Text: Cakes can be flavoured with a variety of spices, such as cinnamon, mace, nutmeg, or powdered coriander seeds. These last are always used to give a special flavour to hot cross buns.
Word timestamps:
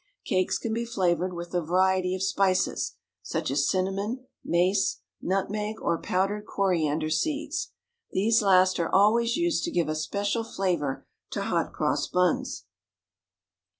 Cakes 0.25 0.57
can 0.57 0.73
be 0.73 0.83
flavoured 0.83 1.31
with 1.33 1.53
a 1.53 1.61
variety 1.61 2.15
of 2.15 2.23
spices, 2.23 2.95
such 3.21 3.51
as 3.51 3.69
cinnamon, 3.69 4.25
mace, 4.43 5.01
nutmeg, 5.21 5.75
or 5.79 6.01
powdered 6.01 6.47
coriander 6.47 7.11
seeds. 7.11 7.69
These 8.11 8.41
last 8.41 8.79
are 8.79 8.89
always 8.89 9.37
used 9.37 9.63
to 9.65 9.71
give 9.71 9.89
a 9.89 9.93
special 9.95 10.43
flavour 10.43 11.05
to 11.33 11.43
hot 11.43 11.71
cross 11.71 12.07
buns. 12.07 12.65